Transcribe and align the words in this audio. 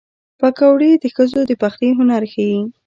پکورې 0.39 0.91
د 1.03 1.05
ښځو 1.15 1.41
د 1.49 1.51
پخلي 1.61 1.89
هنر 1.97 2.23
ښيي 2.31 2.59